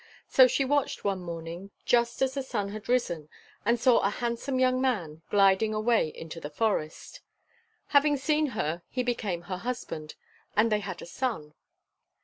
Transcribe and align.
So 0.27 0.47
she 0.47 0.65
watched 0.65 1.03
one 1.03 1.21
morning, 1.21 1.69
just 1.85 2.23
as 2.23 2.33
the 2.33 2.41
sun 2.41 2.69
had 2.69 2.89
risen, 2.89 3.29
and 3.63 3.79
saw 3.79 3.99
a 3.99 4.09
handsome 4.09 4.57
young 4.57 4.81
man 4.81 5.21
gliding 5.29 5.75
away 5.75 6.07
into 6.07 6.39
the 6.39 6.49
forest. 6.49 7.21
Having 7.89 8.17
seen 8.17 8.45
her, 8.57 8.81
he 8.89 9.03
became 9.03 9.43
her 9.43 9.57
husband, 9.57 10.15
and 10.57 10.71
they 10.71 10.79
had 10.79 11.03
a 11.03 11.05
son. 11.05 11.53